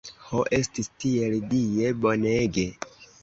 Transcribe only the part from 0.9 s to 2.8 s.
tiel Die bonege!